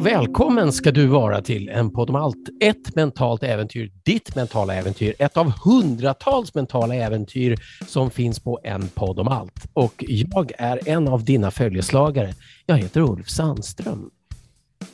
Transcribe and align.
Och 0.00 0.06
välkommen 0.06 0.72
ska 0.72 0.90
du 0.90 1.06
vara 1.06 1.42
till 1.42 1.68
En 1.68 1.90
podd 1.90 2.10
om 2.10 2.16
allt. 2.16 2.48
Ett 2.60 2.96
mentalt 2.96 3.42
äventyr, 3.42 3.92
ditt 4.02 4.34
mentala 4.34 4.74
äventyr. 4.74 5.14
Ett 5.18 5.36
av 5.36 5.52
hundratals 5.64 6.54
mentala 6.54 6.94
äventyr 6.94 7.58
som 7.86 8.10
finns 8.10 8.40
på 8.40 8.60
En 8.64 8.88
podd 8.88 9.18
om 9.18 9.28
allt. 9.28 9.66
Och 9.72 10.04
jag 10.08 10.52
är 10.58 10.88
en 10.88 11.08
av 11.08 11.24
dina 11.24 11.50
följeslagare. 11.50 12.34
Jag 12.66 12.76
heter 12.76 13.00
Ulf 13.00 13.28
Sandström. 13.28 14.10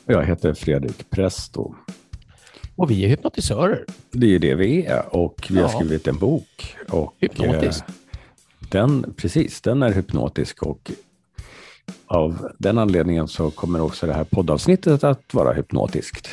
Jag 0.05 0.25
heter 0.25 0.53
Fredrik 0.53 1.09
Presto. 1.09 1.75
Och 2.77 2.91
vi 2.91 3.03
är 3.05 3.07
hypnotisörer. 3.09 3.85
Det 4.11 4.35
är 4.35 4.39
det 4.39 4.55
vi 4.55 4.85
är 4.85 5.15
och 5.15 5.47
vi 5.49 5.61
har 5.61 5.69
skrivit 5.69 6.07
en 6.07 6.17
bok. 6.17 6.75
Och, 6.89 7.13
Hypnotisk. 7.19 7.83
eh, 7.87 7.93
Den, 8.71 9.13
precis, 9.17 9.61
den 9.61 9.83
är 9.83 9.93
hypnotisk 9.93 10.63
och 10.63 10.91
av 12.07 12.49
den 12.57 12.77
anledningen 12.77 13.27
så 13.27 13.51
kommer 13.51 13.81
också 13.81 14.07
det 14.07 14.13
här 14.13 14.23
poddavsnittet 14.23 15.03
att 15.03 15.33
vara 15.33 15.53
hypnotiskt. 15.53 16.29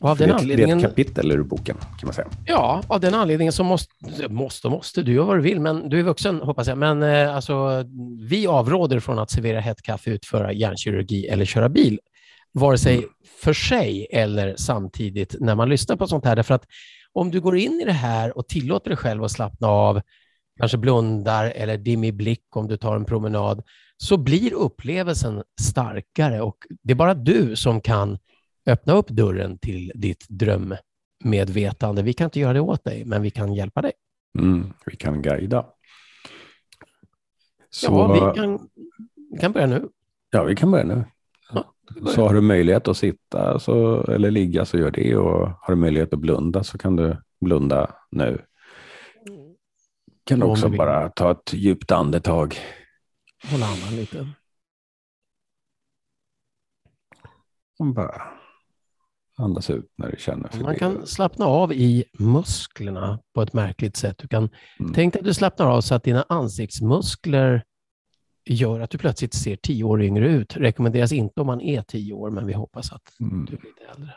Och 0.00 0.08
av 0.10 0.16
Det 0.16 0.24
den, 0.26 0.30
är, 0.30 0.34
ett, 0.36 0.40
det 0.40 0.46
är 0.48 0.52
anledningen, 0.52 0.78
ett 0.78 0.84
kapitel 0.84 1.30
ur 1.32 1.42
boken 1.42 1.76
kan 1.76 1.86
man 2.06 2.12
säga. 2.14 2.28
ja, 2.46 2.82
av 2.86 3.00
den 3.00 3.14
anledningen 3.14 3.52
så 3.52 3.64
måste, 3.64 3.92
måste, 4.28 4.68
måste, 4.68 5.02
du 5.02 5.12
gör 5.12 5.24
vad 5.24 5.36
du 5.36 5.40
vill, 5.42 5.60
men 5.60 5.88
du 5.88 5.98
är 5.98 6.02
vuxen 6.02 6.40
hoppas 6.40 6.68
jag. 6.68 6.78
Men 6.78 7.02
eh, 7.02 7.34
alltså, 7.36 7.84
vi 8.28 8.46
avråder 8.46 9.00
från 9.00 9.18
att 9.18 9.30
servera 9.30 9.60
hett 9.60 9.82
kaffe, 9.82 10.10
utföra 10.10 10.52
hjärnkirurgi 10.52 11.26
eller 11.26 11.44
köra 11.44 11.68
bil, 11.68 12.00
vare 12.60 12.78
sig 12.78 12.96
Mm. 12.96 13.08
för 13.42 13.52
sig 13.52 14.06
eller 14.10 14.56
samtidigt 14.56 15.36
när 15.40 15.54
man 15.54 15.68
lyssnar 15.68 15.96
på 15.96 16.06
sånt 16.06 16.24
här. 16.24 16.36
Därför 16.36 16.54
att 16.54 16.66
om 17.12 17.30
du 17.30 17.40
går 17.40 17.56
in 17.56 17.80
i 17.80 17.84
det 17.84 17.92
här 17.92 18.38
och 18.38 18.48
tillåter 18.48 18.90
dig 18.90 18.96
själv 18.96 19.24
att 19.24 19.30
slappna 19.30 19.68
av, 19.68 20.00
kanske 20.58 20.78
blundar 20.78 21.44
eller 21.50 21.76
dimmig 21.78 22.14
blick 22.14 22.56
om 22.56 22.68
du 22.68 22.76
tar 22.76 22.96
en 22.96 23.04
promenad, 23.04 23.62
så 23.96 24.16
blir 24.16 24.52
upplevelsen 24.54 25.42
starkare 25.60 26.40
och 26.40 26.56
det 26.82 26.92
är 26.92 26.94
bara 26.96 27.14
du 27.14 27.56
som 27.56 27.80
kan 27.80 28.18
öppna 28.66 28.92
upp 28.92 29.08
dörren 29.08 29.58
till 29.58 29.92
ditt 29.94 30.26
drömmedvetande. 30.28 32.02
Vi 32.02 32.12
kan 32.12 32.24
inte 32.24 32.40
göra 32.40 32.52
det 32.52 32.60
åt 32.60 32.84
dig, 32.84 33.04
men 33.04 33.22
vi 33.22 33.30
kan 33.30 33.54
hjälpa 33.54 33.82
dig. 33.82 33.92
Mm, 34.38 34.72
vi 34.86 34.96
kan 34.96 35.22
guida. 35.22 35.66
Så, 37.70 37.86
Ja, 37.86 38.12
vi 38.32 38.40
kan, 38.40 38.68
vi 39.32 39.38
kan 39.38 39.52
börja 39.52 39.66
nu. 39.66 39.88
ja, 40.30 40.44
vi 40.44 40.56
kan 40.56 40.70
börja 40.70 40.84
nu. 40.84 41.04
Så 42.14 42.26
har 42.26 42.34
du 42.34 42.40
möjlighet 42.40 42.88
att 42.88 42.96
sitta 42.96 43.58
så, 43.58 44.02
eller 44.02 44.30
ligga 44.30 44.64
så 44.64 44.78
gör 44.78 44.90
det 44.90 45.16
och 45.16 45.48
har 45.48 45.74
du 45.74 45.76
möjlighet 45.76 46.12
att 46.12 46.18
blunda 46.18 46.64
så 46.64 46.78
kan 46.78 46.96
du 46.96 47.16
blunda 47.40 47.94
nu. 48.10 48.42
Kan 50.24 50.40
du 50.40 50.46
också 50.46 50.68
bara 50.68 51.08
ta 51.08 51.30
ett 51.30 51.52
djupt 51.52 51.90
andetag. 51.92 52.56
Hålla 53.50 53.66
andan 53.66 53.96
lite. 53.96 54.28
Och 57.78 57.86
bara 57.86 58.22
andas 59.38 59.70
ut 59.70 59.92
när 59.96 60.10
du 60.10 60.16
känner 60.18 60.48
för 60.48 60.58
Man 60.60 60.72
det. 60.72 60.78
kan 60.78 61.06
slappna 61.06 61.46
av 61.46 61.72
i 61.72 62.04
musklerna 62.18 63.18
på 63.34 63.42
ett 63.42 63.52
märkligt 63.52 63.96
sätt. 63.96 64.18
Du 64.18 64.28
kan, 64.28 64.48
Mm. 64.80 64.92
Tänk 64.94 65.12
dig 65.12 65.20
att 65.20 65.26
du 65.26 65.34
slappnar 65.34 65.66
av 65.66 65.80
så 65.80 65.94
att 65.94 66.02
dina 66.02 66.24
ansiktsmuskler 66.28 67.64
gör 68.46 68.80
att 68.80 68.90
du 68.90 68.98
plötsligt 68.98 69.34
ser 69.34 69.56
tio 69.56 69.84
år 69.84 70.02
yngre 70.02 70.28
ut. 70.28 70.56
Rekommenderas 70.56 71.12
inte 71.12 71.40
om 71.40 71.46
man 71.46 71.60
är 71.60 71.82
tio 71.82 72.12
år, 72.12 72.30
men 72.30 72.46
vi 72.46 72.52
hoppas 72.52 72.92
att 72.92 73.12
Mm. 73.20 73.44
du 73.44 73.56
blir 73.56 73.70
lite 73.70 73.84
äldre. 73.96 74.12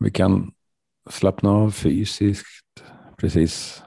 Vi 0.00 0.10
kan 0.10 0.52
slappna 1.10 1.50
av 1.50 1.70
fysiskt, 1.70 2.84
precis 3.16 3.82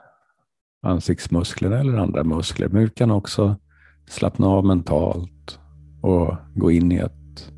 ansiktsmusklerna 0.82 1.80
eller 1.80 1.98
andra 1.98 2.24
muskler. 2.24 2.68
Men 2.68 2.84
vi 2.84 2.90
kan 2.90 3.12
också 3.12 3.56
slappna 4.08 4.48
av 4.48 4.66
mentalt 4.66 5.60
och 6.02 6.36
gå 6.56 6.72
in 6.72 6.92
i 6.92 6.96
ett 6.96 7.52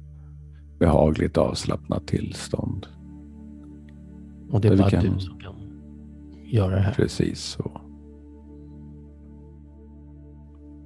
behagligt 0.79 1.37
avslappnat 1.37 2.07
tillstånd. 2.07 2.87
Och 4.51 4.61
det 4.61 4.67
är 4.67 4.77
bara 4.77 4.89
kan- 4.89 5.03
du 5.13 5.19
som 5.19 5.39
kan 5.39 5.55
göra 6.45 6.75
det 6.75 6.81
här. 6.81 6.93
Precis 6.93 7.39
så. 7.43 7.81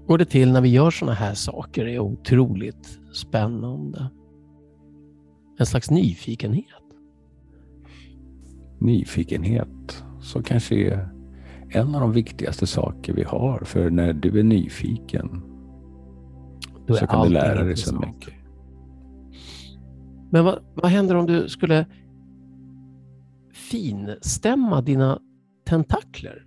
Går 0.07 0.17
det 0.17 0.25
till 0.25 0.51
när 0.51 0.61
vi 0.61 0.69
gör 0.69 0.91
sådana 0.91 1.13
här 1.13 1.33
saker 1.33 1.85
är 1.85 1.99
otroligt 1.99 2.99
spännande. 3.13 4.09
En 5.59 5.65
slags 5.65 5.91
nyfikenhet. 5.91 6.65
Nyfikenhet, 8.79 10.03
så 10.21 10.43
kanske 10.43 10.75
är 10.75 11.09
en 11.69 11.95
av 11.95 12.01
de 12.01 12.11
viktigaste 12.11 12.67
saker 12.67 13.13
vi 13.13 13.23
har. 13.23 13.59
För 13.65 13.89
när 13.89 14.13
du 14.13 14.39
är 14.39 14.43
nyfiken 14.43 15.43
är 16.87 16.93
så 16.93 17.07
kan 17.07 17.27
du 17.27 17.33
lära 17.33 17.63
dig 17.63 17.77
så 17.77 17.95
mycket. 17.95 18.33
Men 20.29 20.45
vad, 20.45 20.59
vad 20.73 20.91
händer 20.91 21.15
om 21.15 21.25
du 21.25 21.49
skulle 21.49 21.85
finstämma 23.53 24.81
dina 24.81 25.19
tentakler? 25.65 26.45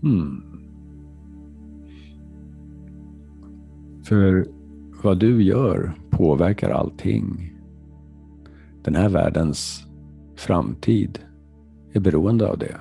Hmm. 0.00 0.51
För 4.02 4.46
vad 5.02 5.18
du 5.18 5.42
gör 5.42 5.92
påverkar 6.10 6.70
allting. 6.70 7.52
Den 8.84 8.94
här 8.94 9.08
världens 9.08 9.86
framtid 10.36 11.18
är 11.92 12.00
beroende 12.00 12.50
av 12.50 12.58
det. 12.58 12.76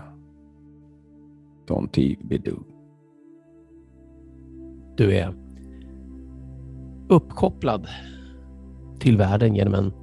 Don't 1.67 2.17
be 2.27 2.37
do. 2.37 2.63
Du 4.97 5.15
är 5.15 5.33
uppkopplad 7.09 7.87
till 8.99 9.17
världen 9.17 9.55
genom 9.55 9.73
en, 9.73 9.93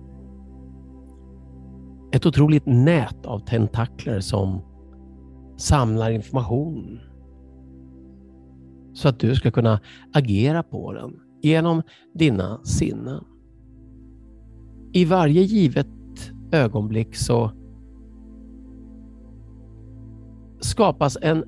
ett 2.12 2.26
otroligt 2.26 2.66
nät 2.66 3.26
av 3.26 3.38
tentakler 3.38 4.20
som 4.20 4.60
samlar 5.56 6.10
information 6.10 7.00
så 8.98 9.08
att 9.08 9.20
du 9.20 9.34
ska 9.34 9.50
kunna 9.50 9.80
agera 10.12 10.62
på 10.62 10.92
den 10.92 11.20
genom 11.42 11.82
dina 12.14 12.64
sinnen. 12.64 13.24
I 14.92 15.04
varje 15.04 15.42
givet 15.42 15.86
ögonblick 16.52 17.16
så 17.16 17.50
skapas 20.60 21.18
en 21.22 21.44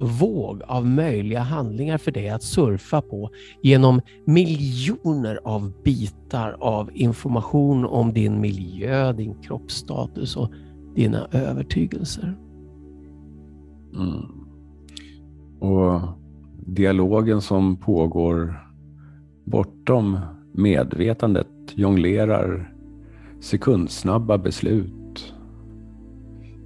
våg 0.00 0.62
av 0.62 0.86
möjliga 0.86 1.40
handlingar 1.40 1.98
för 1.98 2.10
dig 2.10 2.28
att 2.28 2.42
surfa 2.42 3.00
på 3.00 3.30
genom 3.62 4.00
miljoner 4.24 5.40
av 5.44 5.72
bitar 5.84 6.56
av 6.60 6.90
information 6.94 7.84
om 7.84 8.12
din 8.12 8.40
miljö, 8.40 9.12
din 9.12 9.34
kroppsstatus 9.42 10.36
och 10.36 10.52
dina 10.94 11.28
övertygelser. 11.32 12.36
Mm. 13.94 14.22
Och 15.60 16.18
dialogen 16.68 17.40
som 17.40 17.76
pågår 17.76 18.54
bortom 19.44 20.18
medvetandet 20.52 21.48
jonglerar 21.74 22.74
sekundsnabba 23.40 24.38
beslut 24.38 25.34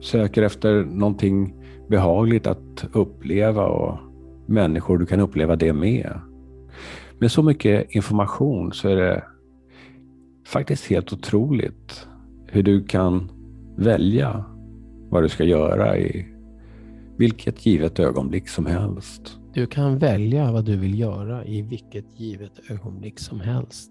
söker 0.00 0.42
efter 0.42 0.84
någonting 0.84 1.54
behagligt 1.88 2.46
att 2.46 2.86
uppleva 2.92 3.66
och 3.66 3.98
människor 4.50 4.98
du 4.98 5.06
kan 5.06 5.20
uppleva 5.20 5.56
det 5.56 5.72
med. 5.72 6.20
Med 7.18 7.32
så 7.32 7.42
mycket 7.42 7.90
information 7.90 8.72
så 8.72 8.88
är 8.88 8.96
det 8.96 9.24
faktiskt 10.46 10.86
helt 10.86 11.12
otroligt 11.12 12.08
hur 12.46 12.62
du 12.62 12.84
kan 12.84 13.30
välja 13.76 14.44
vad 15.10 15.22
du 15.22 15.28
ska 15.28 15.44
göra 15.44 15.98
i 15.98 16.26
vilket 17.16 17.66
givet 17.66 17.98
ögonblick 18.00 18.48
som 18.48 18.66
helst. 18.66 19.38
Du 19.54 19.66
kan 19.66 19.98
välja 19.98 20.52
vad 20.52 20.64
du 20.64 20.76
vill 20.76 20.98
göra 20.98 21.44
i 21.44 21.62
vilket 21.62 22.20
givet 22.20 22.70
ögonblick 22.70 23.18
som 23.18 23.40
helst. 23.40 23.90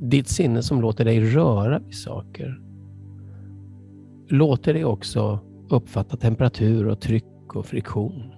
Ditt 0.00 0.28
sinne 0.28 0.62
som 0.62 0.80
låter 0.80 1.04
dig 1.04 1.20
röra 1.20 1.78
vid 1.78 1.94
saker 1.94 2.60
låter 4.28 4.74
dig 4.74 4.84
också 4.84 5.40
uppfatta 5.68 6.16
temperatur 6.16 6.86
och 6.86 7.00
tryck 7.00 7.24
och 7.56 7.66
friktion. 7.66 8.32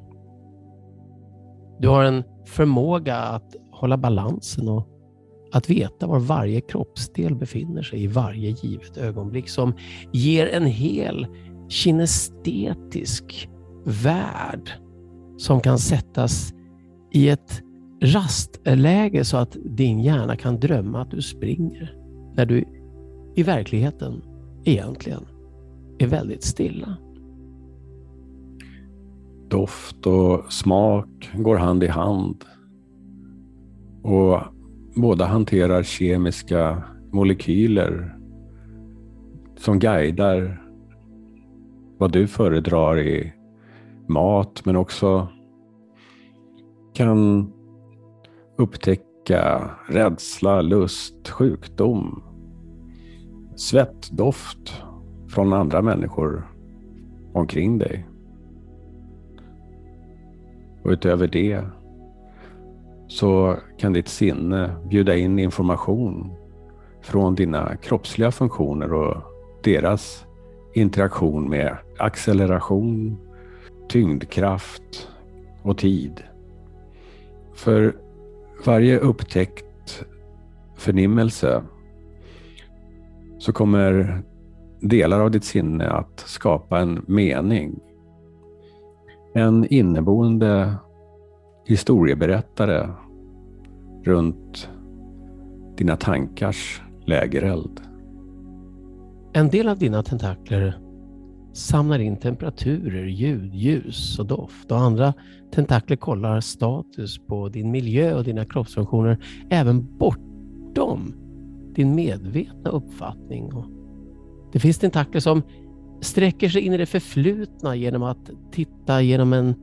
Du 1.81 1.89
har 1.89 2.05
en 2.05 2.25
förmåga 2.47 3.17
att 3.17 3.57
hålla 3.73 3.97
balansen 3.97 4.69
och 4.69 4.89
att 5.53 5.71
veta 5.71 6.07
var 6.07 6.19
varje 6.19 6.61
kroppsdel 6.61 7.35
befinner 7.35 7.83
sig 7.83 8.03
i 8.03 8.07
varje 8.07 8.51
givet 8.51 8.97
ögonblick 8.97 9.49
som 9.49 9.75
ger 10.13 10.47
en 10.47 10.67
hel 10.67 11.27
kinestetisk 11.69 13.49
värld 13.85 14.71
som 15.37 15.61
kan 15.61 15.79
sättas 15.79 16.53
i 17.13 17.29
ett 17.29 17.63
rastläge 18.03 19.25
så 19.25 19.37
att 19.37 19.57
din 19.65 20.01
hjärna 20.01 20.37
kan 20.37 20.61
drömma 20.61 21.03
att 21.03 21.11
du 21.11 21.23
springer 21.23 21.97
när 22.37 22.47
du 22.47 22.65
i 23.35 23.43
verkligheten 23.43 24.23
egentligen 24.65 25.27
är 25.99 26.07
väldigt 26.07 26.45
stilla. 26.45 26.97
Doft 29.53 30.07
och 30.07 30.53
smak 30.53 31.31
går 31.35 31.57
hand 31.57 31.85
i 31.85 31.87
hand. 31.87 32.45
Och 34.03 34.41
båda 34.97 35.25
hanterar 35.25 35.83
kemiska 35.83 36.83
molekyler 37.13 38.19
som 39.57 39.79
guidar 39.79 40.63
vad 41.99 42.13
du 42.13 42.27
föredrar 42.27 42.99
i 42.99 43.33
mat 44.09 44.63
men 44.65 44.77
också 44.77 45.29
kan 46.95 47.53
upptäcka 48.59 49.71
rädsla, 49.89 50.63
lust, 50.63 51.29
sjukdom, 51.29 52.23
svettdoft 53.57 54.83
från 55.29 55.53
andra 55.53 55.83
människor 55.83 56.47
omkring 57.33 57.79
dig. 57.79 58.07
Och 60.83 60.91
utöver 60.91 61.27
det 61.27 61.65
så 63.09 63.57
kan 63.79 63.93
ditt 63.93 64.09
sinne 64.09 64.77
bjuda 64.89 65.17
in 65.17 65.39
information 65.39 66.31
från 67.03 67.35
dina 67.35 67.77
kroppsliga 67.77 68.31
funktioner 68.31 68.93
och 68.93 69.17
deras 69.65 70.27
interaktion 70.75 71.51
med 71.51 71.77
acceleration, 71.99 73.19
tyngdkraft 73.89 75.09
och 75.63 75.79
tid. 75.79 76.23
För 77.55 77.97
varje 78.65 78.99
upptäckt 78.99 80.05
förnimmelse 80.77 81.63
så 83.39 83.53
kommer 83.53 84.23
delar 84.81 85.21
av 85.21 85.31
ditt 85.31 85.45
sinne 85.45 85.91
att 85.91 86.21
skapa 86.27 86.81
en 86.81 87.05
mening. 87.07 87.81
En 89.35 89.67
inneboende 89.67 90.75
historieberättare 91.67 92.91
runt 94.05 94.69
dina 95.77 95.97
tankars 95.97 96.83
lägereld. 97.07 97.81
En 99.33 99.49
del 99.49 99.69
av 99.69 99.79
dina 99.79 100.03
tentakler 100.03 100.79
samlar 101.53 101.99
in 101.99 102.17
temperaturer, 102.17 103.05
ljud, 103.05 103.55
ljus 103.55 104.19
och 104.19 104.27
doft 104.27 104.73
och 104.73 104.79
andra 104.79 105.15
tentakler 105.55 105.97
kollar 105.97 106.41
status 106.41 107.19
på 107.27 107.49
din 107.49 107.71
miljö 107.71 108.15
och 108.15 108.25
dina 108.25 108.45
kroppsfunktioner 108.45 109.19
även 109.51 109.99
bortom 109.99 111.15
din 111.75 111.95
medvetna 111.95 112.71
uppfattning. 112.71 113.51
Det 114.53 114.59
finns 114.59 114.79
tentakler 114.79 115.21
som 115.21 115.43
sträcker 116.03 116.49
sig 116.49 116.63
in 116.63 116.73
i 116.73 116.77
det 116.77 116.87
förflutna 116.87 117.77
genom 117.77 118.03
att 118.03 118.31
titta 118.53 119.03
genom 119.03 119.33
en 119.33 119.55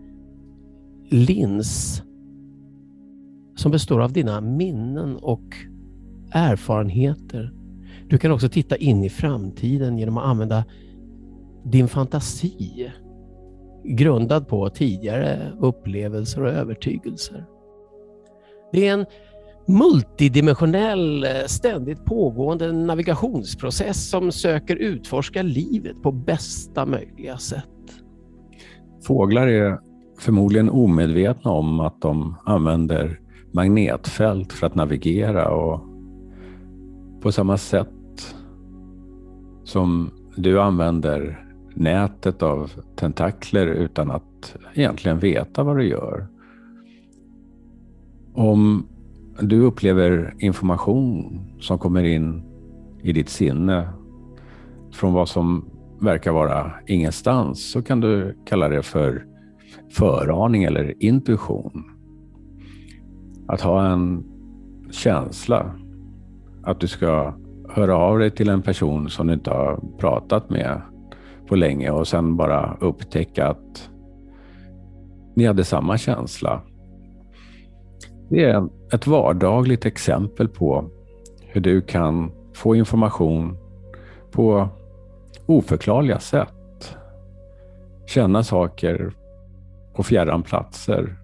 lins 1.09 2.03
som 3.55 3.71
består 3.71 4.01
av 4.01 4.13
dina 4.13 4.41
minnen 4.41 5.15
och 5.15 5.55
erfarenheter. 6.31 7.53
Du 8.09 8.17
kan 8.17 8.31
också 8.31 8.49
titta 8.49 8.75
in 8.75 9.03
i 9.03 9.09
framtiden 9.09 9.97
genom 9.97 10.17
att 10.17 10.25
använda 10.25 10.63
din 11.63 11.87
fantasi 11.87 12.91
grundad 13.83 14.47
på 14.47 14.69
tidigare 14.69 15.51
upplevelser 15.59 16.43
och 16.43 16.51
övertygelser. 16.51 17.45
Det 18.71 18.87
är 18.87 18.93
en 18.93 19.05
multidimensionell, 19.69 21.23
eh, 21.23 21.45
ständigt 21.47 22.05
pågående 22.05 22.71
navigationsprocess 22.71 24.09
som 24.09 24.31
söker 24.31 24.75
utforska 24.75 25.41
livet 25.41 26.01
på 26.01 26.11
bästa 26.11 26.85
möjliga 26.85 27.37
sätt. 27.37 27.65
Fåglar 29.03 29.47
är 29.47 29.79
förmodligen 30.19 30.69
omedvetna 30.69 31.51
om 31.51 31.79
att 31.79 32.01
de 32.01 32.35
använder 32.45 33.19
magnetfält 33.51 34.53
för 34.53 34.67
att 34.67 34.75
navigera 34.75 35.49
och 35.49 35.81
på 37.21 37.31
samma 37.31 37.57
sätt 37.57 38.35
som 39.63 40.11
du 40.35 40.61
använder 40.61 41.45
nätet 41.73 42.43
av 42.43 42.71
tentakler 42.95 43.67
utan 43.67 44.11
att 44.11 44.55
egentligen 44.73 45.19
veta 45.19 45.63
vad 45.63 45.77
du 45.77 45.87
gör. 45.87 46.27
Om 48.33 48.87
du 49.41 49.61
upplever 49.61 50.33
information 50.39 51.39
som 51.59 51.79
kommer 51.79 52.03
in 52.03 52.43
i 53.01 53.11
ditt 53.11 53.29
sinne 53.29 53.89
från 54.93 55.13
vad 55.13 55.29
som 55.29 55.69
verkar 56.01 56.31
vara 56.31 56.71
ingenstans 56.87 57.71
så 57.71 57.81
kan 57.81 57.99
du 58.01 58.37
kalla 58.45 58.69
det 58.69 58.83
för 58.83 59.25
föraning 59.91 60.63
eller 60.63 61.03
intuition. 61.03 61.83
Att 63.47 63.61
ha 63.61 63.85
en 63.85 64.23
känsla 64.91 65.75
att 66.63 66.79
du 66.79 66.87
ska 66.87 67.33
höra 67.69 67.95
av 67.95 68.19
dig 68.19 68.31
till 68.31 68.49
en 68.49 68.61
person 68.61 69.09
som 69.09 69.27
du 69.27 69.33
inte 69.33 69.49
har 69.49 69.79
pratat 69.97 70.49
med 70.49 70.81
på 71.47 71.55
länge 71.55 71.91
och 71.91 72.07
sen 72.07 72.37
bara 72.37 72.77
upptäcka 72.81 73.47
att 73.47 73.89
ni 75.35 75.45
hade 75.45 75.63
samma 75.63 75.97
känsla. 75.97 76.61
Det 78.29 78.43
är 78.43 78.69
ett 78.93 79.07
vardagligt 79.07 79.85
exempel 79.85 80.47
på 80.47 80.89
hur 81.39 81.61
du 81.61 81.81
kan 81.81 82.31
få 82.53 82.75
information 82.75 83.57
på 84.31 84.69
oförklarliga 85.45 86.19
sätt. 86.19 86.97
Känna 88.05 88.43
saker 88.43 89.13
på 89.93 90.03
fjärran 90.03 90.43
platser 90.43 91.17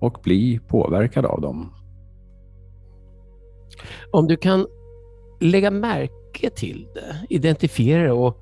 och 0.00 0.18
bli 0.22 0.60
påverkad 0.68 1.26
av 1.26 1.40
dem. 1.40 1.74
Om 4.10 4.26
du 4.26 4.36
kan 4.36 4.66
lägga 5.40 5.70
märke 5.70 6.50
till 6.50 6.88
det, 6.94 7.34
identifiera 7.34 8.02
det 8.02 8.12
och 8.12 8.36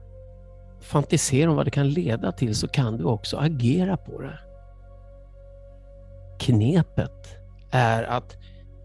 fantisera 0.81 1.51
om 1.51 1.57
vad 1.57 1.67
det 1.67 1.71
kan 1.71 1.91
leda 1.91 2.33
till 2.33 2.55
så 2.55 2.69
kan 2.69 2.97
du 2.97 3.05
också 3.05 3.37
agera 3.37 3.97
på 3.97 4.21
det. 4.21 4.39
Knepet 6.39 7.40
är 7.71 8.03
att 8.03 8.37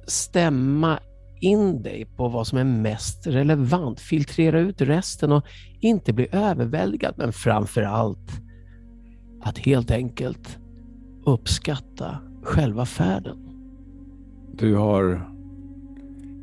stämma 0.07 0.99
in 1.39 1.83
dig 1.83 2.05
på 2.05 2.27
vad 2.27 2.47
som 2.47 2.57
är 2.57 2.63
mest 2.63 3.27
relevant, 3.27 3.99
filtrera 3.99 4.59
ut 4.59 4.81
resten 4.81 5.31
och 5.31 5.45
inte 5.79 6.13
bli 6.13 6.27
överväldigad, 6.31 7.13
men 7.17 7.33
framför 7.33 7.81
allt 7.81 8.31
att 9.41 9.57
helt 9.57 9.91
enkelt 9.91 10.57
uppskatta 11.25 12.17
själva 12.43 12.85
färden. 12.85 13.37
Du 14.53 14.75
har 14.75 15.29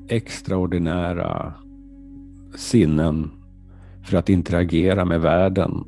extraordinära 0.09 1.55
sinnen 2.57 3.31
för 4.05 4.17
att 4.17 4.29
interagera 4.29 5.05
med 5.05 5.21
världen. 5.21 5.85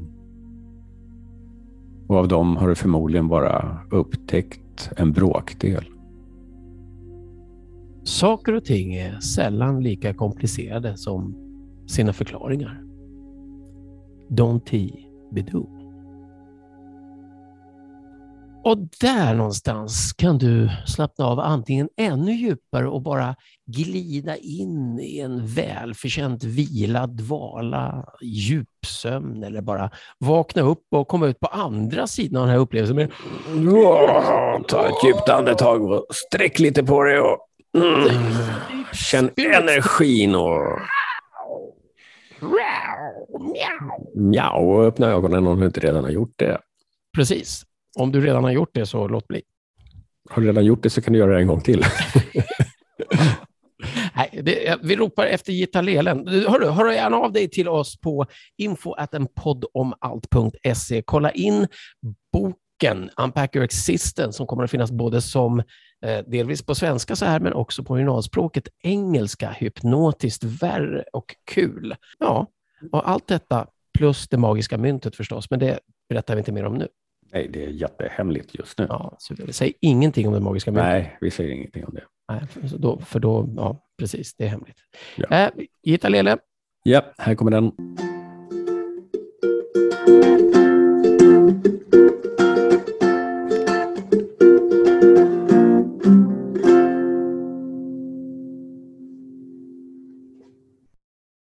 Och 2.06 2.16
av 2.16 2.28
dem 2.28 2.56
har 2.56 2.68
du 2.68 2.74
förmodligen 2.74 3.28
bara 3.28 3.78
upptäckt 3.90 4.90
en 4.96 5.12
bråkdel. 5.12 5.93
Saker 8.04 8.54
och 8.54 8.64
ting 8.64 8.94
är 8.94 9.20
sällan 9.20 9.82
lika 9.82 10.14
komplicerade 10.14 10.96
som 10.96 11.36
sina 11.88 12.12
förklaringar. 12.12 12.82
Don't 14.30 14.92
be 15.32 15.40
do. 15.42 15.66
Och 18.64 18.78
där 19.00 19.34
någonstans 19.34 20.12
kan 20.12 20.38
du 20.38 20.70
slappna 20.86 21.26
av 21.26 21.40
antingen 21.40 21.88
ännu 21.96 22.32
djupare 22.32 22.88
och 22.88 23.02
bara 23.02 23.36
glida 23.66 24.36
in 24.36 25.00
i 25.00 25.20
en 25.20 25.46
välförtjänt 25.46 26.44
vila, 26.44 27.06
dvala, 27.06 28.04
djupsömn 28.22 29.44
eller 29.44 29.60
bara 29.60 29.90
vakna 30.18 30.62
upp 30.62 30.86
och 30.90 31.08
komma 31.08 31.26
ut 31.26 31.40
på 31.40 31.46
andra 31.46 32.06
sidan 32.06 32.42
av 32.42 32.46
den 32.46 32.54
här 32.54 32.62
upplevelsen. 32.62 32.96
Med... 32.96 33.10
ta 34.68 34.88
ett 34.88 35.04
djupt 35.04 35.28
andetag 35.28 35.82
och 35.82 36.06
sträck 36.10 36.58
lite 36.58 36.84
på 36.84 37.02
dig 37.02 37.20
och 37.20 37.38
mm, 37.74 38.08
känn 38.92 39.30
energin 39.36 40.34
och 40.34 40.78
Mjau, 44.14 44.70
och 44.70 44.84
öppna 44.84 45.06
ögonen 45.06 45.46
om 45.46 45.60
du 45.60 45.66
inte 45.66 45.80
redan 45.80 46.04
har 46.04 46.10
gjort 46.10 46.34
det. 46.36 46.58
Precis. 47.16 47.62
Om 47.98 48.12
du 48.12 48.20
redan 48.20 48.44
har 48.44 48.50
gjort 48.50 48.74
det 48.74 48.86
så 48.86 49.08
låt 49.08 49.28
bli. 49.28 49.42
Har 50.30 50.42
du 50.42 50.48
redan 50.48 50.64
gjort 50.64 50.82
det 50.82 50.90
så 50.90 51.02
kan 51.02 51.12
du 51.12 51.18
göra 51.18 51.34
det 51.34 51.40
en 51.40 51.46
gång 51.46 51.60
till. 51.60 51.84
Nej, 54.16 54.40
det, 54.42 54.78
vi 54.82 54.96
ropar 54.96 55.26
efter 55.26 55.52
Gitta 55.52 55.80
Lelen. 55.80 56.28
Hörru, 56.28 56.70
hör 56.70 56.92
gärna 56.92 57.16
av 57.16 57.32
dig 57.32 57.50
till 57.50 57.68
oss 57.68 58.00
på 58.00 58.26
info.enpoddomalt.se. 58.56 61.02
Kolla 61.02 61.30
in 61.30 61.68
boken 62.84 63.10
Unpack 63.16 63.56
Your 63.56 63.64
Existence 63.64 64.36
som 64.36 64.46
kommer 64.46 64.64
att 64.64 64.70
finnas 64.70 64.90
både 64.90 65.20
som 65.20 65.58
eh, 66.04 66.18
delvis 66.26 66.62
på 66.62 66.74
svenska 66.74 67.16
så 67.16 67.24
här, 67.24 67.40
men 67.40 67.52
också 67.52 67.84
på 67.84 67.92
originalspråket 67.92 68.68
engelska, 68.82 69.50
hypnotiskt, 69.50 70.44
värre 70.44 71.04
och 71.12 71.34
kul. 71.44 71.94
Ja, 72.18 72.46
och 72.92 73.08
allt 73.08 73.28
detta 73.28 73.66
plus 73.98 74.28
det 74.28 74.38
magiska 74.38 74.78
myntet 74.78 75.16
förstås, 75.16 75.50
men 75.50 75.58
det 75.58 75.78
berättar 76.08 76.34
vi 76.34 76.38
inte 76.38 76.52
mer 76.52 76.64
om 76.64 76.74
nu. 76.74 76.88
Nej, 77.32 77.48
det 77.52 77.64
är 77.64 77.68
jättehemligt 77.68 78.54
just 78.54 78.78
nu. 78.78 78.86
Ja, 78.88 79.16
så 79.18 79.34
vi 79.38 79.52
säger 79.52 79.74
ingenting 79.80 80.28
om 80.28 80.34
det 80.34 80.40
magiska 80.40 80.70
myntet. 80.70 80.88
Nej, 80.88 81.18
vi 81.20 81.30
säger 81.30 81.50
ingenting 81.50 81.84
om 81.84 81.94
det. 81.94 82.04
Nej, 82.28 82.46
för 82.46 82.78
då, 82.78 82.98
för 82.98 83.20
då 83.20 83.54
ja, 83.56 83.78
precis, 83.98 84.34
det 84.34 84.44
är 84.44 84.48
hemligt. 84.48 84.76
Ja. 85.16 85.26
Äh, 85.36 85.50
Gitta 85.82 86.08
Lele. 86.08 86.38
Ja, 86.82 87.02
här 87.18 87.34
kommer 87.34 87.50
den. 87.50 87.72